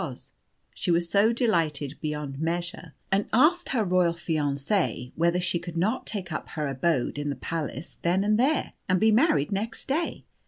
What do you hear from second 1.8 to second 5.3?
beyond measure, and asked her royal fiancé